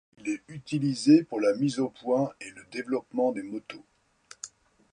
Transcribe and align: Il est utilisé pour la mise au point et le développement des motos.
Il 0.17 0.29
est 0.31 0.41
utilisé 0.47 1.23
pour 1.23 1.39
la 1.39 1.53
mise 1.53 1.77
au 1.77 1.87
point 1.89 2.31
et 2.41 2.49
le 2.49 2.65
développement 2.71 3.31
des 3.31 3.43
motos. 3.43 3.85